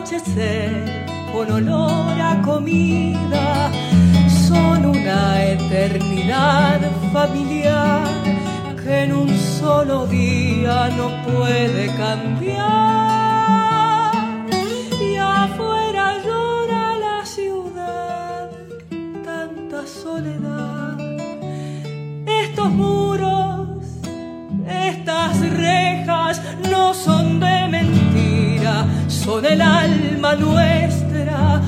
Anochecer 0.00 1.06
con 1.32 1.50
olor 1.50 2.20
a 2.20 2.40
comida 2.42 3.70
son 4.48 4.86
una 4.86 5.44
eternidad 5.44 6.80
familiar 7.12 8.06
que 8.82 9.02
en 9.04 9.12
un 9.12 9.28
solo 9.28 10.06
día 10.06 10.88
no 10.96 11.10
puede 11.30 11.86
cambiar. 11.96 12.99
Son 29.24 29.44
el 29.44 29.60
alma 29.60 30.34
nuestra. 30.34 31.60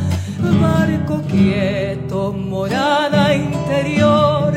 Barco 0.61 1.23
quieto, 1.29 2.33
morada 2.33 3.35
interior, 3.35 4.53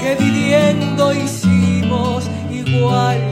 que 0.00 0.16
viviendo 0.18 1.14
hicimos 1.14 2.28
igual 2.50 3.29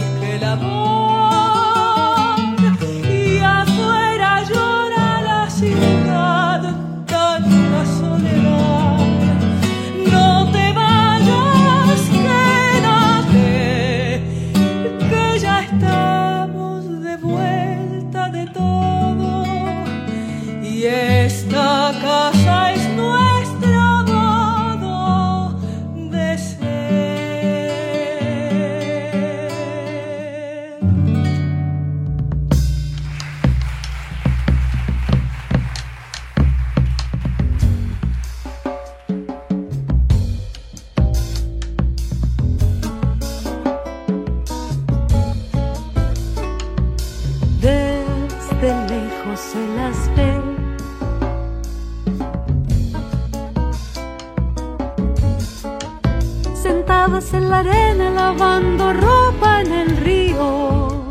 En 57.11 57.51
la 57.51 57.59
arena 57.59 58.11
lavando 58.11 58.93
ropa 58.93 59.63
en 59.63 59.73
el 59.73 59.97
río. 59.97 61.11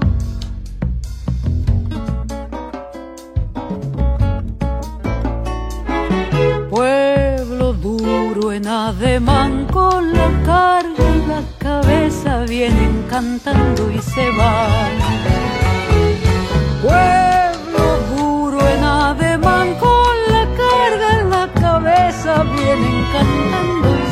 Pueblo 6.69 7.73
duro 7.73 8.53
en 8.53 8.67
ademán 8.67 9.65
con 9.65 10.13
la 10.13 10.29
carga 10.45 11.05
y 11.15 11.27
la 11.27 11.41
cabeza 11.57 12.45
vienen 12.47 13.03
cantando 13.09 13.91
y 13.91 13.99
se 13.99 14.29
van. 14.37 14.93
Pueblo 16.83 17.85
duro 18.15 18.59
en 18.69 18.83
ademán 18.83 19.75
con 19.75 20.15
la 20.29 20.45
carga 20.61 21.19
en 21.19 21.29
la 21.29 21.51
cabeza 21.53 22.43
vienen 22.43 23.05
cantando 23.11 23.89
y 24.03 24.06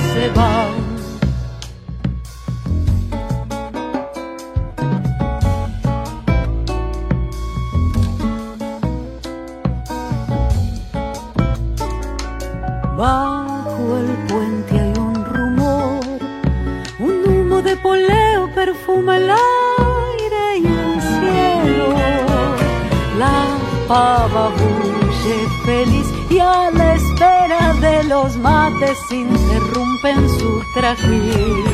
Bajo 12.98 13.98
el 13.98 14.08
puente 14.30 14.80
hay 14.80 14.94
un 14.98 15.26
rumor, 15.26 16.00
un 16.98 17.28
humo 17.28 17.62
de 17.62 17.76
poleo 17.76 18.50
perfuma 18.56 19.18
el 19.18 19.30
aire 19.32 20.60
y 20.60 20.66
el 20.66 21.02
cielo. 21.02 21.94
La 23.20 23.48
pava 23.90 24.48
bulle 24.48 25.38
feliz 25.66 26.08
y 26.30 26.40
a 26.40 26.72
la 26.72 26.96
espera 26.96 27.74
de 27.82 28.06
los 28.06 28.38
mates 28.38 28.98
interrumpen 29.12 30.30
su 30.40 30.64
trajín. 30.74 31.66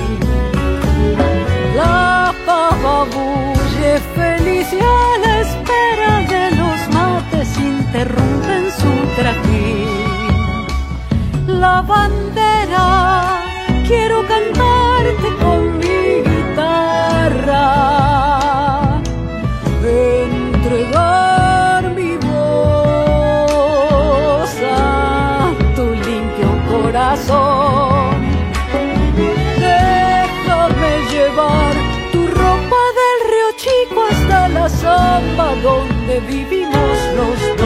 La 1.76 2.34
pava 2.48 3.06
bulle 3.14 4.00
feliz 4.16 4.74
y 4.74 4.80
a 4.80 5.20
la 5.24 5.40
espera 5.42 6.12
de 6.34 6.56
los 6.56 6.96
mates 6.96 7.58
interrumpen 7.60 8.72
su 8.72 9.22
trajín 9.22 10.11
la 11.48 11.82
bandera, 11.82 13.42
quiero 13.88 14.26
cantarte 14.28 15.36
con 15.42 15.78
mi 15.78 16.22
guitarra, 16.30 17.66
entregar 19.84 21.84
mi 21.96 22.18
voz 22.18 23.42
a 24.64 25.52
tu 25.76 25.86
limpio 26.08 26.50
corazón. 26.70 28.22
Déjame 29.58 30.92
llevar 31.12 31.74
tu 32.12 32.22
ropa 32.28 32.82
del 33.00 33.20
río 33.32 33.50
Chico 33.58 34.00
hasta 34.12 34.39
la 34.50 34.68
zamba 34.70 35.48
donde 35.64 36.20
vivimos 36.22 36.98
los 37.16 37.39
dos. 37.58 37.61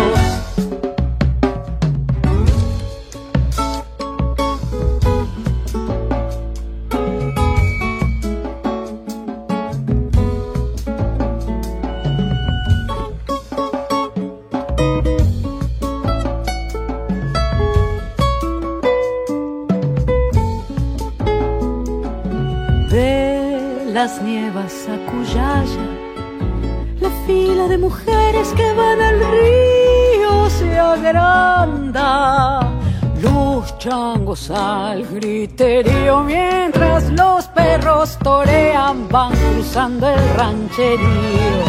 Changos 33.86 34.49
al 34.49 35.05
griterío 35.05 36.23
mientras 36.23 37.11
los 37.11 37.45
perros 37.49 38.17
torean 38.23 39.07
van 39.09 39.31
cruzando 39.31 40.09
el 40.09 40.29
rancherío. 40.33 41.65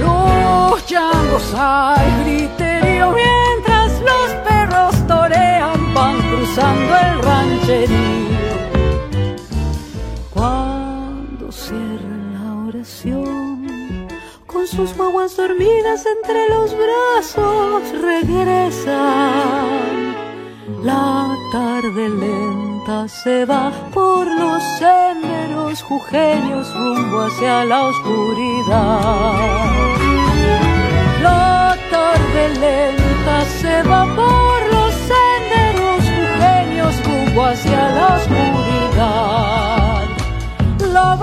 Los 0.00 0.86
changos 0.86 1.52
al 1.54 2.24
griterío 2.24 3.12
mientras 3.12 4.00
los 4.00 4.30
perros 4.48 4.94
torean 5.06 5.92
van 5.92 6.16
cruzando 6.30 6.96
el 7.04 7.22
rancherío. 7.22 8.46
Cuando 10.32 11.52
cierran 11.52 12.32
la 12.32 12.54
oración, 12.66 14.08
con 14.46 14.66
sus 14.66 14.96
guaguas 14.96 15.36
dormidas 15.36 16.06
entre 16.06 16.48
los 16.48 16.74
brazos 16.74 17.82
regresan. 18.00 19.95
La 20.82 21.36
tarde 21.52 22.08
lenta 22.08 23.08
se 23.08 23.44
va 23.44 23.72
por 23.92 24.26
los 24.26 24.62
senderos 24.78 25.82
jujeños 25.82 26.72
rumbo 26.74 27.22
hacia 27.22 27.64
la 27.64 27.84
oscuridad. 27.84 29.32
La 31.22 31.76
tarde 31.90 32.48
lenta 32.60 33.44
se 33.60 33.82
va 33.82 34.04
por 34.14 34.58
los 34.74 34.94
senderos 35.12 36.02
jujeños 36.16 36.94
rumbo 37.04 37.44
hacia 37.44 37.90
la 37.90 38.16
oscuridad 38.16 39.46
la 40.96 41.16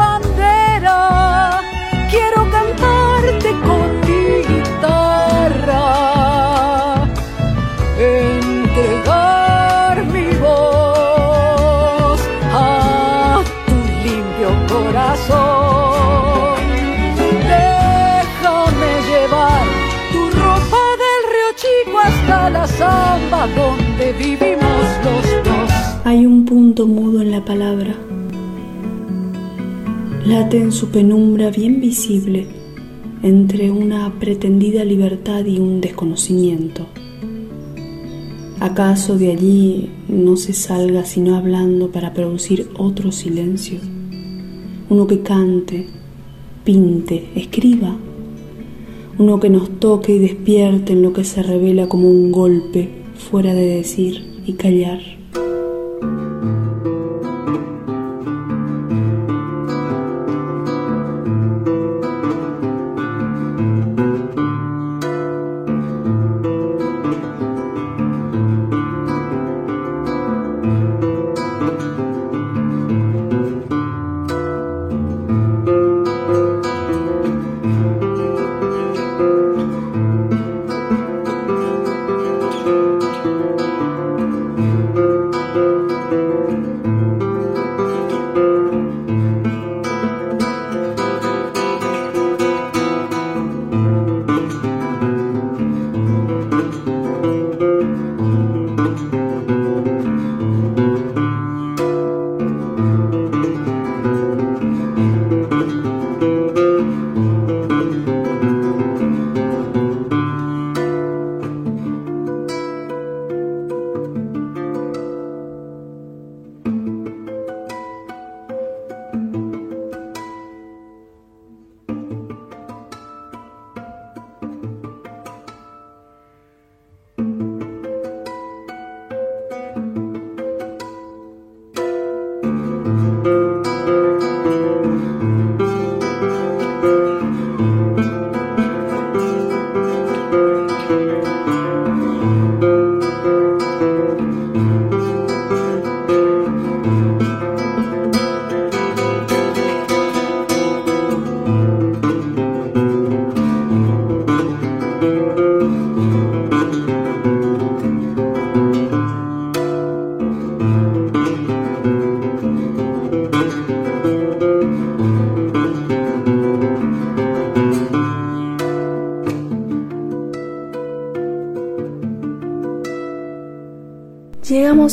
Hay 26.04 26.26
un 26.26 26.46
punto 26.46 26.88
mudo 26.88 27.22
en 27.22 27.32
la 27.32 27.46
palabra. 27.46 27.96
Late 30.26 30.58
en 30.58 30.72
su 30.72 30.90
penumbra 30.90 31.52
bien 31.52 31.80
visible 31.80 32.48
entre 33.22 33.70
una 33.70 34.20
pretendida 34.20 34.84
libertad 34.84 35.46
y 35.46 35.60
un 35.60 35.80
desconocimiento. 35.80 36.88
¿Acaso 38.60 39.18
de 39.18 39.32
allí 39.32 39.90
no 40.08 40.38
se 40.38 40.54
salga 40.54 41.06
sino 41.06 41.36
hablando 41.36 41.92
para 41.92 42.14
producir 42.14 42.70
otro 42.78 43.12
silencio? 43.12 43.80
Uno 44.90 45.06
que 45.08 45.22
cante, 45.22 45.88
pinte, 46.64 47.30
escriba. 47.36 47.96
Uno 49.20 49.40
que 49.40 49.50
nos 49.50 49.80
toque 49.80 50.16
y 50.16 50.20
despierte 50.20 50.94
en 50.94 51.04
lo 51.04 51.14
que 51.14 51.24
se 51.24 51.44
revela 51.44 51.88
como 51.88 52.10
un 52.10 52.32
golpe 52.32 53.03
fuera 53.16 53.54
de 53.54 53.78
decir 53.78 54.44
y 54.46 54.54
callar. 54.54 55.23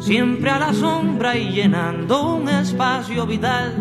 siempre 0.00 0.50
a 0.50 0.58
la 0.58 0.72
sombra 0.72 1.36
y 1.36 1.52
llenando 1.52 2.34
un 2.34 2.48
espacio 2.48 3.24
vital. 3.24 3.72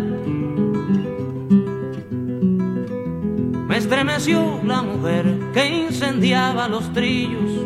Me 3.67 3.77
estremeció 3.77 4.61
la 4.63 4.84
mujer 4.84 5.39
que 5.51 5.65
incendiaba 5.86 6.67
los 6.67 6.93
trillos 6.93 7.62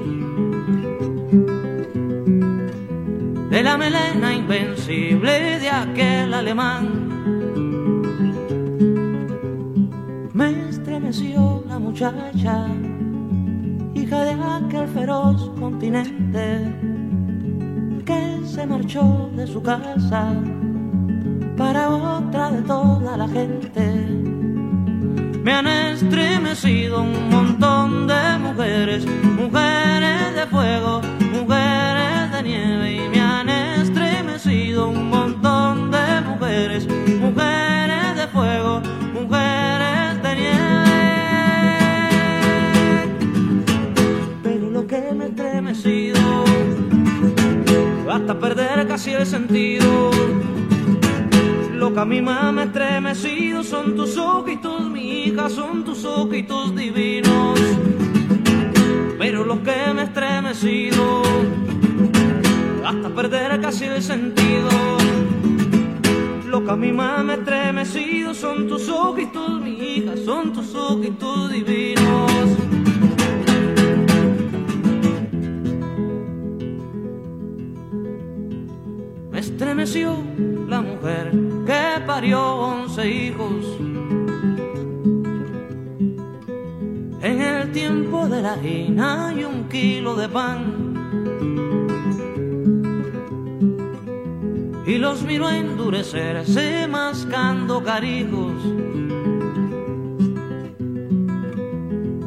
de 3.57 3.63
la 3.63 3.75
melena 3.75 4.35
invencible 4.35 5.57
de 5.57 5.67
aquel 5.67 6.31
alemán. 6.31 6.83
Me 10.31 10.69
estremeció 10.69 11.63
la 11.67 11.79
muchacha, 11.79 12.67
hija 13.95 14.19
de 14.25 14.33
aquel 14.57 14.87
feroz 14.89 15.49
continente, 15.59 16.71
que 18.05 18.21
se 18.45 18.67
marchó 18.67 19.31
de 19.35 19.47
su 19.47 19.59
casa 19.63 20.35
para 21.57 21.89
otra 21.89 22.51
de 22.51 22.61
toda 22.61 23.17
la 23.17 23.27
gente. 23.27 23.85
Me 25.43 25.51
han 25.51 25.65
estremecido 25.65 27.01
un 27.01 27.29
montón 27.31 28.05
de 28.05 28.37
mujeres, 28.37 29.03
mujeres 29.35 30.35
de 30.35 30.45
fuego, 30.45 31.01
mujeres 31.33 32.31
de 32.33 32.43
nieve 32.43 32.93
y 32.93 33.16
un 34.77 35.09
montón 35.09 35.91
de 35.91 36.21
mujeres, 36.21 36.87
mujeres 36.87 38.15
de 38.15 38.27
fuego, 38.27 38.81
mujeres 39.13 40.21
de 40.21 40.35
nieve. 40.35 40.57
Pero 44.43 44.69
lo 44.69 44.85
que 44.85 45.01
me 45.13 45.25
ha 45.25 45.27
estremecido, 45.27 46.19
hasta 48.11 48.39
perder 48.39 48.87
casi 48.87 49.11
el 49.13 49.25
sentido. 49.25 50.11
Lo 51.73 51.93
que 51.93 51.99
a 51.99 52.05
mí 52.05 52.21
más 52.21 52.53
me 52.53 52.61
ha 52.61 52.65
estremecido 52.65 53.63
son 53.63 53.95
tus 53.95 54.17
ojitos, 54.17 54.89
mi 54.89 55.23
hija, 55.23 55.49
son 55.49 55.83
tus 55.83 56.05
ojitos 56.05 56.75
divinos. 56.75 57.59
Pero 59.17 59.43
lo 59.43 59.61
que 59.63 59.93
me 59.93 60.01
ha 60.01 60.03
estremecido 60.03 61.23
hasta 62.87 63.09
perder 63.09 63.59
casi 63.59 63.83
el 63.83 64.01
sentido. 64.01 64.69
que 66.65 66.71
a 66.71 66.75
mí 66.75 66.91
más 66.91 67.23
me 67.23 67.35
estremecido 67.35 68.33
son 68.33 68.67
tus 68.67 68.89
ojitos, 68.89 69.61
mi 69.61 69.73
hija, 69.73 70.13
son 70.25 70.53
tus 70.53 70.73
ojitos 70.73 71.51
divinos. 71.51 72.31
Me 79.31 79.39
estremeció 79.39 80.17
la 80.67 80.81
mujer 80.81 81.31
que 81.65 82.01
parió 82.07 82.55
once 82.55 83.07
hijos. 83.07 83.65
En 87.21 87.41
el 87.41 87.71
tiempo 87.71 88.27
de 88.27 88.41
la 88.41 88.53
harina 88.53 89.33
y 89.37 89.43
un 89.43 89.67
kilo 89.69 90.15
de 90.15 90.29
pan 90.29 90.76
y 94.87 94.97
los 94.97 95.21
miro 95.23 95.49
endurecerse 95.49 96.87
mascando 96.87 97.83
carijos. 97.83 98.53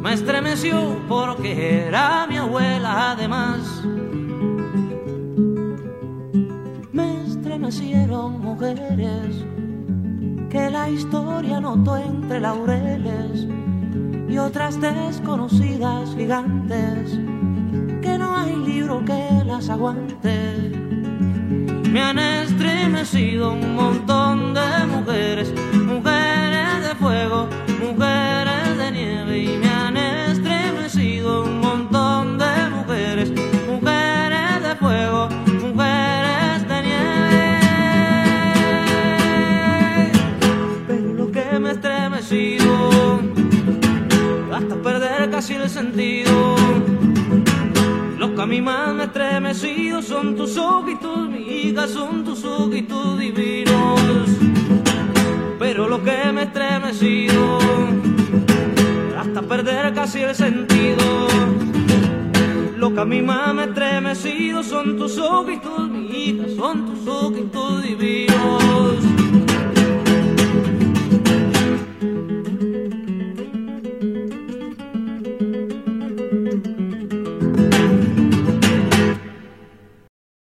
Me 0.02 0.12
estremeció 0.12 1.00
porque 1.08 1.86
era 1.86 2.26
mi 2.26 2.36
abuela 2.36 3.12
además. 3.12 3.82
Me 6.92 7.22
estremecieron 7.26 8.42
mujeres 8.42 9.42
que 10.50 10.68
la 10.70 10.90
historia 10.90 11.60
notó 11.60 11.96
entre 11.96 12.40
laureles 12.40 13.46
y 14.28 14.36
otras 14.36 14.78
desconocidas 14.78 16.14
gigantes 16.14 17.18
que 18.02 18.18
no 18.18 18.36
hay 18.36 18.54
libro 18.54 19.02
que 19.02 19.44
las 19.46 19.70
aguante 19.70 20.89
me 21.90 22.00
han 22.00 22.18
estremecido 22.18 23.52
un 23.52 23.74
montón 23.74 24.54
de 24.54 24.86
mujeres, 24.86 25.52
mujeres 25.74 26.88
de 26.88 26.94
fuego, 26.94 27.48
mujeres 27.80 28.78
de 28.78 28.90
nieve 28.92 29.38
y 29.38 29.58
me 29.58 29.68
han 29.68 29.96
estremecido 29.96 31.44
un 31.44 31.60
montón 31.60 32.38
de 32.38 32.70
mujeres, 32.70 33.32
mujeres 33.68 34.62
de 34.62 34.76
fuego, 34.76 35.28
mujeres 35.64 36.68
de 36.68 36.82
nieve. 36.82 37.50
Pero 40.86 41.14
lo 41.14 41.32
que 41.32 41.58
me 41.58 41.70
ha 41.70 41.72
estremecido 41.72 43.20
hasta 44.52 44.74
perder 44.76 45.30
casi 45.30 45.54
el 45.54 45.68
sentido. 45.68 46.54
Lo 48.18 48.34
que 48.34 48.42
a 48.42 48.46
mí 48.46 48.60
más 48.60 48.94
me 48.94 49.02
ha 49.02 49.06
estremecido 49.06 50.02
son 50.02 50.36
tus 50.36 50.56
ojitos 50.58 51.29
son 51.88 52.24
tus 52.24 52.44
ojitos 52.44 53.18
divinos, 53.18 54.00
pero 55.58 55.88
lo 55.88 56.02
que 56.02 56.32
me 56.32 56.40
ha 56.40 56.44
estremecido 56.44 57.58
hasta 59.18 59.42
perder 59.42 59.94
casi 59.94 60.20
el 60.22 60.34
sentido. 60.34 61.28
Lo 62.76 62.94
que 62.94 63.00
a 63.00 63.04
mí 63.04 63.20
más 63.20 63.54
me 63.54 63.62
ha 63.62 63.64
estremecido 63.66 64.62
son 64.62 64.96
tus 64.96 65.18
ojitos, 65.18 65.88
mi 65.90 66.06
hija, 66.06 66.44
son 66.56 66.86
tus 66.86 67.06
ojitos 67.06 67.82
divinos. 67.82 69.19